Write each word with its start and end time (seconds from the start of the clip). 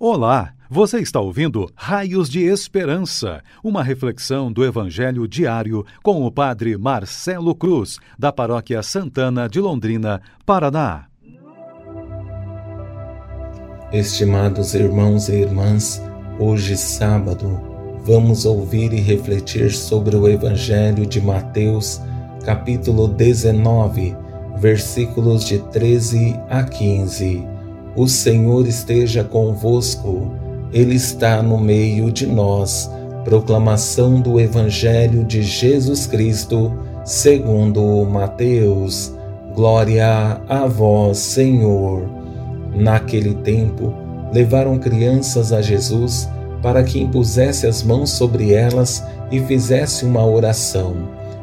Olá, 0.00 0.54
você 0.70 1.00
está 1.00 1.18
ouvindo 1.18 1.68
Raios 1.74 2.28
de 2.30 2.44
Esperança, 2.44 3.42
uma 3.64 3.82
reflexão 3.82 4.52
do 4.52 4.64
Evangelho 4.64 5.26
diário 5.26 5.84
com 6.04 6.24
o 6.24 6.30
Padre 6.30 6.78
Marcelo 6.78 7.52
Cruz, 7.52 7.98
da 8.16 8.30
Paróquia 8.30 8.80
Santana 8.80 9.48
de 9.48 9.58
Londrina, 9.58 10.22
Paraná. 10.46 11.06
Estimados 13.92 14.72
irmãos 14.72 15.28
e 15.28 15.40
irmãs, 15.40 16.00
hoje 16.38 16.76
sábado, 16.76 17.60
vamos 18.04 18.44
ouvir 18.44 18.92
e 18.92 19.00
refletir 19.00 19.72
sobre 19.72 20.14
o 20.14 20.28
Evangelho 20.28 21.04
de 21.06 21.20
Mateus, 21.20 22.00
capítulo 22.44 23.08
19, 23.08 24.16
versículos 24.58 25.44
de 25.44 25.58
13 25.58 26.38
a 26.48 26.62
15 26.62 27.57
o 27.98 28.06
Senhor 28.06 28.64
esteja 28.68 29.24
convosco, 29.24 30.30
Ele 30.72 30.94
está 30.94 31.42
no 31.42 31.58
meio 31.58 32.12
de 32.12 32.26
nós. 32.26 32.88
Proclamação 33.24 34.20
do 34.20 34.38
Evangelho 34.38 35.24
de 35.24 35.42
Jesus 35.42 36.06
Cristo, 36.06 36.72
segundo 37.04 38.04
Mateus. 38.04 39.12
Glória 39.52 40.40
a 40.48 40.64
vós, 40.68 41.18
Senhor. 41.18 42.08
Naquele 42.72 43.34
tempo, 43.34 43.92
levaram 44.32 44.78
crianças 44.78 45.52
a 45.52 45.60
Jesus 45.60 46.28
para 46.62 46.84
que 46.84 47.00
impusesse 47.00 47.66
as 47.66 47.82
mãos 47.82 48.10
sobre 48.10 48.52
elas 48.52 49.04
e 49.28 49.40
fizesse 49.40 50.04
uma 50.04 50.24
oração. 50.24 50.94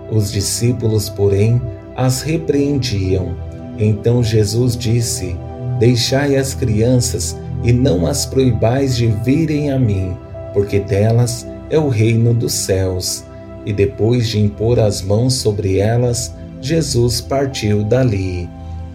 Os 0.09 0.31
discípulos, 0.31 1.09
porém, 1.09 1.62
as 1.98 2.21
repreendiam. 2.21 3.35
Então 3.77 4.23
Jesus 4.23 4.77
disse: 4.77 5.35
Deixai 5.79 6.35
as 6.35 6.53
crianças 6.53 7.38
e 7.63 7.73
não 7.73 8.05
as 8.05 8.25
proibais 8.25 8.95
de 8.95 9.07
virem 9.07 9.71
a 9.71 9.79
mim, 9.79 10.15
porque 10.53 10.79
delas 10.79 11.45
é 11.70 11.77
o 11.77 11.89
reino 11.89 12.34
dos 12.34 12.54
céus. 12.54 13.23
E 13.65 13.73
depois 13.73 14.27
de 14.27 14.40
impor 14.40 14.79
as 14.79 15.01
mãos 15.01 15.34
sobre 15.35 15.79
elas, 15.79 16.34
Jesus 16.62 17.20
partiu 17.20 17.84
dali. 17.84 18.49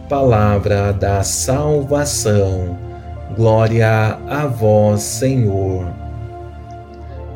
Palavra 0.08 0.92
da 0.92 1.23
salvação. 1.23 2.78
Glória 3.36 4.19
a 4.28 4.47
vós, 4.47 5.03
Senhor. 5.03 5.86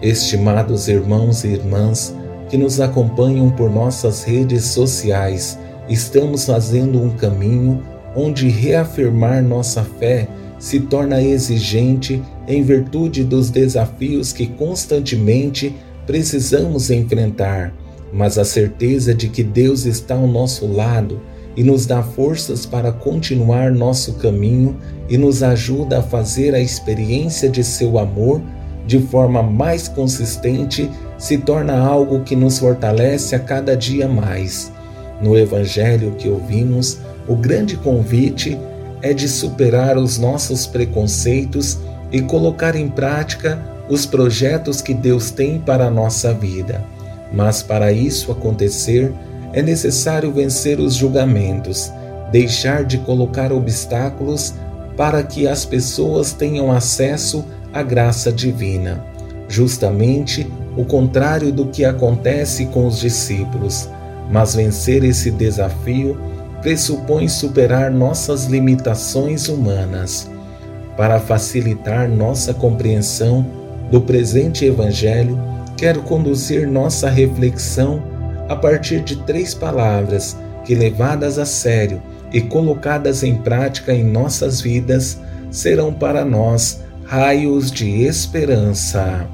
Estimados 0.01 0.89
irmãos 0.89 1.45
e 1.45 1.49
irmãs 1.49 2.15
que 2.49 2.57
nos 2.57 2.81
acompanham 2.81 3.51
por 3.51 3.71
nossas 3.71 4.23
redes 4.23 4.65
sociais, 4.67 5.59
estamos 5.89 6.47
fazendo 6.47 7.03
um 7.03 7.11
caminho 7.11 7.83
onde 8.15 8.49
reafirmar 8.49 9.43
nossa 9.43 9.83
fé 9.83 10.29
se 10.59 10.81
torna 10.81 11.23
exigente 11.23 12.23
em 12.47 12.63
virtude 12.63 13.25
dos 13.25 13.51
desafios 13.51 14.33
que 14.33 14.47
constantemente 14.47 15.75
precisamos 16.07 16.91
enfrentar, 16.91 17.75
mas 18.13 18.39
a 18.39 18.45
certeza 18.45 19.15
de 19.15 19.29
que 19.29 19.43
Deus 19.43 19.85
está 19.85 20.15
ao 20.15 20.27
nosso 20.27 20.67
lado 20.67 21.21
e 21.57 21.63
nos 21.63 21.87
dá 21.87 22.03
forças 22.03 22.67
para 22.67 22.93
continuar 22.93 23.71
nosso 23.71 24.15
caminho 24.15 24.77
e 25.09 25.17
nos 25.17 25.43
ajuda 25.43 25.99
a 25.99 26.03
fazer 26.03 26.55
a 26.55 26.61
experiência 26.61 27.49
de 27.49 27.63
seu 27.63 27.99
amor 27.99 28.41
de 28.87 28.99
forma 29.01 29.43
mais 29.43 29.89
consistente 29.89 30.91
se 31.17 31.39
torna 31.39 31.79
algo 31.79 32.21
que 32.23 32.37
nos 32.37 32.59
fortalece 32.59 33.35
a 33.35 33.39
cada 33.39 33.77
dia 33.77 34.07
mais. 34.07 34.74
No 35.21 35.37
Evangelho 35.39 36.15
que 36.19 36.29
ouvimos, 36.29 36.99
o 37.27 37.35
grande 37.35 37.77
convite 37.77 38.59
é 39.03 39.13
de 39.13 39.29
superar 39.29 39.97
os 39.97 40.19
nossos 40.19 40.67
preconceitos 40.67 41.79
e 42.11 42.21
colocar 42.23 42.75
em 42.75 42.89
prática 42.89 43.61
os 43.89 44.07
projetos 44.07 44.81
que 44.81 44.95
Deus 44.95 45.31
tem 45.31 45.59
para 45.59 45.87
a 45.87 45.91
nossa 45.91 46.33
vida. 46.33 46.83
Mas 47.33 47.63
para 47.63 47.93
isso 47.93 48.33
acontecer, 48.33 49.13
é 49.53 49.63
necessário 49.63 50.33
vencer 50.33 50.81
os 50.81 50.95
julgamentos, 50.95 51.93
deixar 52.31 52.85
de 52.85 52.99
colocar 52.99 53.53
obstáculos 53.53 54.55
para 54.97 55.23
que 55.23 55.47
as 55.47 55.65
pessoas 55.65 56.33
tenham 56.33 56.71
acesso 56.73 57.45
à 57.73 57.83
graça 57.83 58.33
divina. 58.33 59.05
Justamente 59.49 60.51
o 60.77 60.85
contrário 60.85 61.53
do 61.53 61.67
que 61.67 61.85
acontece 61.85 62.67
com 62.67 62.87
os 62.87 62.99
discípulos. 62.99 63.89
Mas 64.31 64.55
vencer 64.55 65.05
esse 65.05 65.31
desafio 65.31 66.19
pressupõe 66.63 67.29
superar 67.29 67.91
nossas 67.91 68.47
limitações 68.47 69.49
humanas. 69.49 70.31
Para 70.97 71.21
facilitar 71.21 72.09
nossa 72.09 72.55
compreensão 72.55 73.45
do 73.91 74.01
presente 74.01 74.65
Evangelho, 74.65 75.39
quero 75.77 76.03
conduzir 76.03 76.67
nossa 76.67 77.11
reflexão 77.11 78.03
a 78.49 78.57
partir 78.57 79.01
de 79.01 79.17
três 79.17 79.55
palavras 79.55 80.37
que, 80.65 80.75
levadas 80.75 81.39
a 81.39 81.45
sério 81.45 82.01
e 82.33 82.41
colocadas 82.41 83.23
em 83.23 83.37
prática 83.37 83.93
em 83.93 84.05
nossas 84.05 84.61
vidas, 84.61 85.21
serão 85.51 85.93
para 85.93 86.25
nós 86.25 86.83
raios 87.05 87.71
de 87.71 88.03
esperança. 88.03 89.27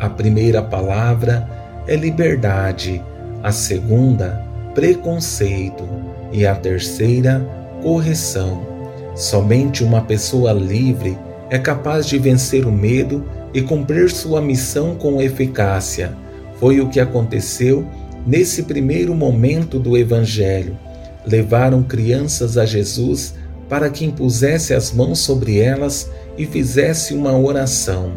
A 0.00 0.10
primeira 0.10 0.62
palavra 0.62 1.48
é 1.86 1.94
liberdade, 1.94 3.02
a 3.44 3.52
segunda, 3.52 4.42
preconceito 4.74 5.86
e 6.32 6.46
a 6.46 6.54
terceira, 6.54 7.46
correção. 7.82 8.66
Somente 9.14 9.84
uma 9.84 10.00
pessoa 10.00 10.50
livre 10.50 11.18
é 11.50 11.58
capaz 11.58 12.06
de 12.06 12.18
vencer 12.18 12.64
o 12.66 12.72
medo 12.72 13.22
e 13.52 13.60
cumprir 13.60 14.10
sua 14.10 14.40
missão 14.40 14.94
com 14.94 15.20
eficácia. 15.20 16.16
Foi 16.58 16.80
o 16.80 16.88
que 16.88 16.98
aconteceu 16.98 17.86
nesse 18.26 18.62
primeiro 18.62 19.14
momento 19.14 19.78
do 19.78 19.94
Evangelho. 19.94 20.78
Levaram 21.26 21.82
crianças 21.82 22.56
a 22.56 22.64
Jesus 22.64 23.34
para 23.68 23.90
que 23.90 24.06
impusesse 24.06 24.72
as 24.72 24.90
mãos 24.90 25.18
sobre 25.18 25.60
elas 25.60 26.10
e 26.38 26.46
fizesse 26.46 27.12
uma 27.12 27.38
oração. 27.38 28.12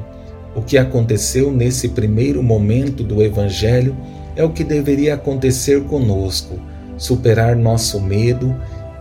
O 0.56 0.62
que 0.62 0.78
aconteceu 0.78 1.52
nesse 1.52 1.90
primeiro 1.90 2.42
momento 2.42 3.04
do 3.04 3.22
Evangelho 3.22 3.94
é 4.38 4.44
o 4.44 4.52
que 4.52 4.64
deveria 4.64 5.16
acontecer 5.16 5.84
conosco 5.84 6.58
superar 6.98 7.56
nosso 7.56 8.02
medo 8.02 8.56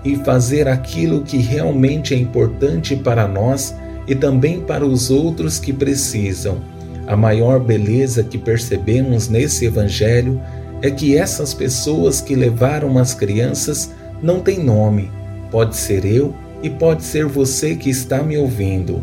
e 0.04 0.16
fazer 0.16 0.68
aquilo 0.68 1.22
que 1.22 1.38
realmente 1.38 2.14
é 2.14 2.16
importante 2.16 2.94
para 2.94 3.26
nós 3.26 3.74
e 4.06 4.14
também 4.14 4.60
para 4.60 4.84
os 4.84 5.10
outros 5.10 5.58
que 5.58 5.72
precisam. 5.72 6.58
A 7.06 7.16
maior 7.16 7.58
beleza 7.58 8.22
que 8.22 8.38
percebemos 8.38 9.28
nesse 9.28 9.64
Evangelho 9.64 10.40
é 10.82 10.90
que 10.90 11.16
essas 11.16 11.54
pessoas 11.54 12.20
que 12.20 12.34
levaram 12.34 12.98
as 12.98 13.14
crianças 13.14 13.90
não 14.22 14.40
têm 14.40 14.62
nome. 14.62 15.10
Pode 15.50 15.76
ser 15.76 16.04
eu 16.04 16.34
e 16.62 16.68
pode 16.68 17.02
ser 17.02 17.26
você 17.26 17.74
que 17.74 17.88
está 17.88 18.22
me 18.22 18.36
ouvindo. 18.36 19.02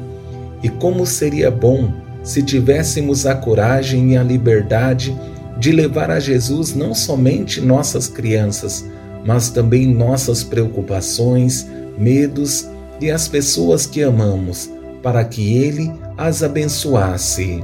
E 0.62 0.70
como 0.70 1.06
seria 1.06 1.50
bom 1.50 1.92
se 2.24 2.42
tivéssemos 2.42 3.26
a 3.26 3.36
coragem 3.36 4.14
e 4.14 4.18
a 4.18 4.24
liberdade 4.24 5.14
de 5.58 5.72
levar 5.72 6.10
a 6.10 6.20
Jesus 6.20 6.74
não 6.74 6.94
somente 6.94 7.62
nossas 7.62 8.08
crianças, 8.08 8.86
mas 9.26 9.50
também 9.50 9.94
nossas 9.94 10.44
preocupações, 10.44 11.68
medos 11.98 12.68
e 13.00 13.12
as 13.12 13.28
pessoas 13.28 13.86
que 13.86 14.02
amamos, 14.02 14.70
para 15.02 15.24
que 15.24 15.58
Ele 15.58 15.92
as 16.18 16.44
abençoasse. 16.44 17.64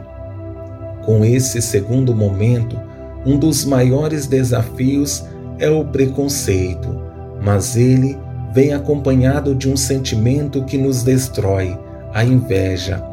Com 1.04 1.26
esse 1.26 1.62
segundo 1.62 2.16
momento, 2.16 2.80
um 3.26 3.38
dos 3.38 3.66
maiores 3.66 4.28
desafios 4.28 5.24
é 5.58 5.70
o 5.70 5.84
preconceito, 5.84 7.02
mas 7.42 7.76
ele 7.76 8.18
vem 8.54 8.74
acompanhado 8.74 9.54
de 9.54 9.70
um 9.70 9.76
sentimento 9.76 10.64
que 10.64 10.78
nos 10.78 11.04
destrói, 11.04 11.78
a 12.14 12.24
inveja. 12.24 13.04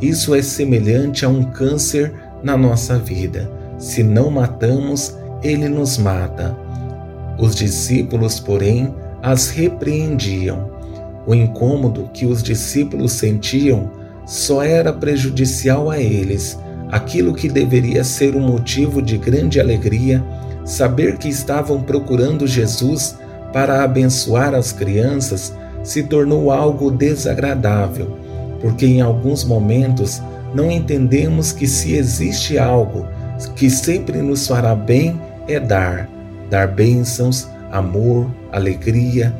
Isso 0.00 0.34
é 0.34 0.42
semelhante 0.42 1.24
a 1.24 1.28
um 1.28 1.44
câncer 1.44 2.12
na 2.42 2.56
nossa 2.56 2.98
vida 2.98 3.61
se 3.82 4.04
não 4.04 4.30
matamos, 4.30 5.16
ele 5.42 5.68
nos 5.68 5.98
mata. 5.98 6.56
Os 7.36 7.52
discípulos, 7.52 8.38
porém, 8.38 8.94
as 9.20 9.50
repreendiam. 9.50 10.70
O 11.26 11.34
incômodo 11.34 12.08
que 12.14 12.24
os 12.24 12.44
discípulos 12.44 13.10
sentiam 13.10 13.90
só 14.24 14.62
era 14.62 14.92
prejudicial 14.92 15.90
a 15.90 15.98
eles. 15.98 16.56
Aquilo 16.92 17.34
que 17.34 17.48
deveria 17.48 18.04
ser 18.04 18.36
um 18.36 18.46
motivo 18.46 19.02
de 19.02 19.18
grande 19.18 19.58
alegria, 19.58 20.22
saber 20.64 21.18
que 21.18 21.28
estavam 21.28 21.82
procurando 21.82 22.46
Jesus 22.46 23.16
para 23.52 23.82
abençoar 23.82 24.54
as 24.54 24.70
crianças, 24.70 25.52
se 25.82 26.04
tornou 26.04 26.52
algo 26.52 26.88
desagradável, 26.88 28.16
porque 28.60 28.86
em 28.86 29.00
alguns 29.00 29.42
momentos 29.42 30.22
não 30.54 30.70
entendemos 30.70 31.50
que 31.50 31.66
se 31.66 31.96
existe 31.96 32.56
algo 32.56 33.04
que 33.56 33.70
sempre 33.70 34.20
nos 34.22 34.46
fará 34.46 34.74
bem 34.74 35.20
é 35.48 35.58
dar, 35.58 36.08
dar 36.50 36.68
bênçãos, 36.68 37.48
amor, 37.70 38.30
alegria. 38.52 39.34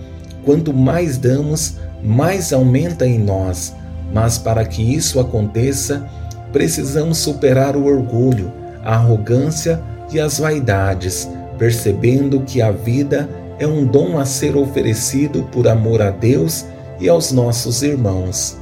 Quanto 0.44 0.72
mais 0.72 1.19
damos, 1.19 1.76
mais 2.02 2.52
aumenta 2.52 3.06
em 3.06 3.19
nós, 3.19 3.75
Mas 4.12 4.37
para 4.37 4.62
que 4.66 4.82
isso 4.82 5.19
aconteça, 5.19 6.06
precisamos 6.52 7.16
superar 7.16 7.76
o 7.76 7.87
orgulho, 7.87 8.52
a 8.84 8.96
arrogância 8.96 9.81
e 10.12 10.20
as 10.20 10.38
vaidades, 10.38 11.26
percebendo 11.56 12.40
que 12.40 12.60
a 12.60 12.70
vida 12.70 13.26
é 13.58 13.66
um 13.66 13.87
dom 13.87 14.19
a 14.19 14.26
ser 14.26 14.55
oferecido 14.55 15.44
por 15.44 15.66
amor 15.66 16.02
a 16.02 16.10
Deus 16.10 16.66
e 17.00 17.08
aos 17.08 17.32
nossos 17.32 17.82
irmãos. 17.82 18.58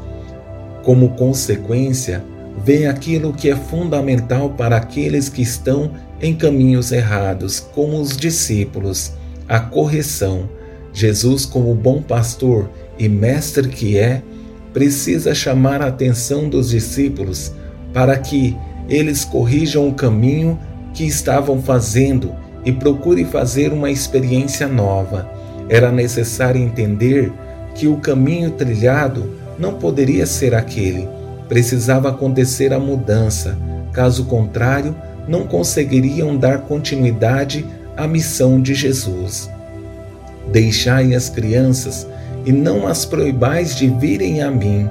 Como 0.85 1.11
consequência, 1.11 2.23
vem 2.65 2.87
aquilo 2.87 3.33
que 3.33 3.51
é 3.51 3.57
fundamental 3.57 4.51
para 4.51 4.77
aqueles 4.77 5.29
que 5.29 5.43
estão 5.43 5.93
em 6.21 6.35
caminhos 6.35 6.93
errados, 6.93 7.61
como 7.61 8.01
os 8.01 8.17
discípulos, 8.17 9.13
a 9.49 9.59
correção. 9.59 10.49
Jesus, 10.93 11.47
como 11.47 11.75
bom 11.75 12.03
pastor 12.03 12.69
e 12.99 13.09
mestre 13.09 13.69
que 13.69 13.97
é, 13.97 14.23
precisa 14.73 15.35
chamar 15.35 15.81
a 15.81 15.87
atenção 15.87 16.49
dos 16.49 16.71
discípulos 16.71 17.53
para 17.93 18.17
que 18.19 18.57
eles 18.89 19.25
corrijam 19.25 19.89
o 19.89 19.95
caminho 19.95 20.59
que 20.93 21.05
estavam 21.05 21.63
fazendo 21.63 22.35
e 22.65 22.73
procure 22.73 23.25
fazer 23.25 23.73
uma 23.73 23.91
experiência 23.91 24.67
nova. 24.67 25.31
Era 25.69 25.91
necessário 25.91 26.61
entender 26.61 27.33
que 27.75 27.87
o 27.87 27.97
caminho 27.97 28.51
trilhado 28.51 29.31
não 29.59 29.75
poderia 29.75 30.27
ser 30.27 30.55
aquele. 30.55 31.09
Precisava 31.51 32.11
acontecer 32.11 32.73
a 32.73 32.79
mudança, 32.79 33.59
caso 33.93 34.27
contrário, 34.27 34.95
não 35.27 35.49
conseguiriam 35.49 36.37
dar 36.37 36.61
continuidade 36.61 37.67
à 37.97 38.07
missão 38.07 38.61
de 38.61 38.73
Jesus. 38.73 39.51
Deixai 40.53 41.13
as 41.13 41.29
crianças 41.29 42.07
e 42.47 42.53
não 42.53 42.87
as 42.87 43.05
proibais 43.05 43.75
de 43.75 43.89
virem 43.89 44.41
a 44.41 44.49
mim, 44.49 44.89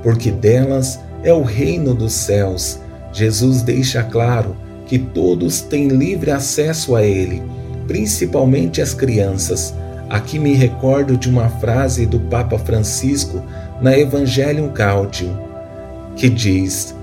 porque 0.00 0.30
delas 0.30 1.00
é 1.24 1.32
o 1.32 1.42
reino 1.42 1.92
dos 1.92 2.12
céus. 2.12 2.78
Jesus 3.12 3.62
deixa 3.62 4.04
claro 4.04 4.56
que 4.86 5.00
todos 5.00 5.60
têm 5.60 5.88
livre 5.88 6.30
acesso 6.30 6.94
a 6.94 7.02
ele, 7.02 7.42
principalmente 7.88 8.80
as 8.80 8.94
crianças. 8.94 9.74
Aqui 10.08 10.38
me 10.38 10.54
recordo 10.54 11.16
de 11.16 11.28
uma 11.28 11.48
frase 11.48 12.06
do 12.06 12.20
Papa 12.20 12.56
Francisco 12.60 13.42
na 13.80 13.98
Evangelium 13.98 14.68
Gaudium, 14.68 15.46
que 16.16 16.28
diz: 16.28 16.94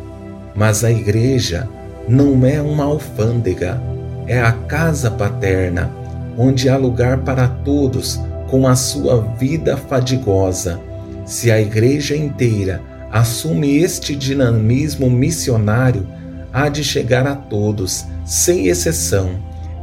Mas 0.55 0.83
a 0.83 0.91
igreja 0.91 1.69
não 2.07 2.45
é 2.45 2.61
uma 2.61 2.83
alfândega, 2.83 3.81
é 4.27 4.41
a 4.41 4.51
casa 4.51 5.09
paterna, 5.09 5.89
onde 6.37 6.67
há 6.67 6.75
lugar 6.75 7.19
para 7.19 7.47
todos 7.47 8.19
com 8.49 8.67
a 8.67 8.75
sua 8.75 9.21
vida 9.37 9.77
fadigosa. 9.77 10.79
Se 11.25 11.51
a 11.51 11.61
igreja 11.61 12.15
inteira 12.15 12.81
assume 13.11 13.77
este 13.77 14.15
dinamismo 14.15 15.09
missionário, 15.09 16.07
há 16.51 16.67
de 16.67 16.83
chegar 16.83 17.25
a 17.25 17.35
todos, 17.35 18.05
sem 18.25 18.67
exceção. 18.67 19.31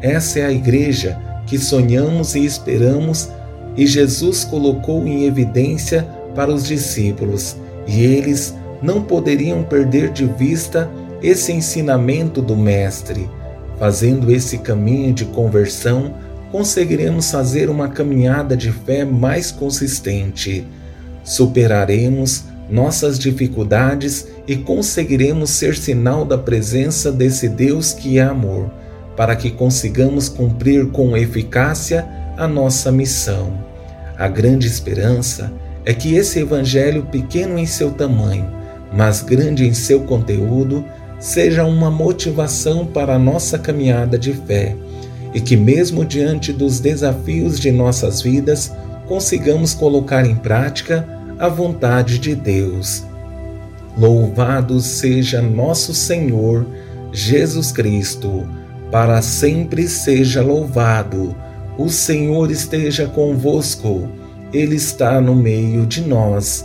Essa 0.02 0.40
é 0.40 0.46
a 0.46 0.52
igreja 0.52 1.18
que 1.46 1.58
sonhamos 1.58 2.34
e 2.34 2.44
esperamos, 2.44 3.28
e 3.76 3.86
Jesus 3.86 4.44
colocou 4.44 5.06
em 5.06 5.24
evidência 5.24 6.06
para 6.34 6.52
os 6.52 6.64
discípulos, 6.66 7.56
e 7.86 8.02
eles 8.02 8.54
não 8.82 9.02
poderiam 9.02 9.62
perder 9.62 10.10
de 10.10 10.24
vista 10.24 10.90
esse 11.22 11.52
ensinamento 11.52 12.40
do 12.40 12.56
Mestre. 12.56 13.28
Fazendo 13.78 14.30
esse 14.30 14.58
caminho 14.58 15.12
de 15.12 15.24
conversão, 15.26 16.14
conseguiremos 16.50 17.30
fazer 17.30 17.70
uma 17.70 17.88
caminhada 17.88 18.56
de 18.56 18.72
fé 18.72 19.04
mais 19.04 19.50
consistente. 19.50 20.66
Superaremos 21.22 22.44
nossas 22.68 23.18
dificuldades 23.18 24.28
e 24.46 24.56
conseguiremos 24.56 25.50
ser 25.50 25.76
sinal 25.76 26.24
da 26.24 26.38
presença 26.38 27.10
desse 27.10 27.48
Deus 27.48 27.92
que 27.92 28.18
é 28.18 28.22
amor, 28.22 28.70
para 29.16 29.34
que 29.36 29.50
consigamos 29.50 30.28
cumprir 30.28 30.86
com 30.88 31.16
eficácia 31.16 32.06
a 32.36 32.46
nossa 32.46 32.90
missão. 32.90 33.52
A 34.16 34.28
grande 34.28 34.66
esperança 34.66 35.52
é 35.84 35.92
que 35.94 36.14
esse 36.14 36.38
Evangelho, 36.38 37.04
pequeno 37.04 37.58
em 37.58 37.66
seu 37.66 37.90
tamanho, 37.90 38.59
mas 38.92 39.22
grande 39.22 39.66
em 39.66 39.72
seu 39.72 40.00
conteúdo, 40.00 40.84
seja 41.18 41.64
uma 41.64 41.90
motivação 41.90 42.86
para 42.86 43.14
a 43.14 43.18
nossa 43.18 43.58
caminhada 43.58 44.18
de 44.18 44.32
fé 44.32 44.76
e 45.34 45.40
que, 45.40 45.56
mesmo 45.56 46.04
diante 46.04 46.52
dos 46.52 46.80
desafios 46.80 47.60
de 47.60 47.70
nossas 47.70 48.22
vidas, 48.22 48.72
consigamos 49.06 49.74
colocar 49.74 50.26
em 50.26 50.34
prática 50.34 51.06
a 51.38 51.48
vontade 51.48 52.18
de 52.18 52.34
Deus. 52.34 53.04
Louvado 53.96 54.80
seja 54.80 55.42
nosso 55.42 55.92
Senhor 55.92 56.66
Jesus 57.12 57.72
Cristo, 57.72 58.48
para 58.90 59.20
sempre 59.20 59.88
seja 59.88 60.42
louvado. 60.42 61.34
O 61.76 61.88
Senhor 61.88 62.50
esteja 62.50 63.06
convosco, 63.06 64.08
Ele 64.52 64.76
está 64.76 65.20
no 65.20 65.34
meio 65.34 65.86
de 65.86 66.02
nós. 66.02 66.64